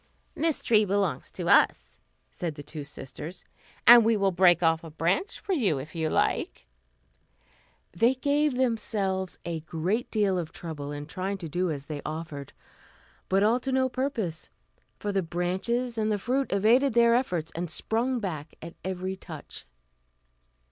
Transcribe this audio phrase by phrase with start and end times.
[0.33, 1.99] "This tree belongs to us,"
[2.31, 3.45] said the two sisters,
[3.85, 6.65] "and we will break off a branch for you if you like."
[7.91, 12.51] They gave themselves a great deal of trouble in trying to do as they offered;
[13.29, 14.49] but all to no purpose,
[14.97, 19.67] for the branches and the fruit evaded their efforts, and sprung back at every touch.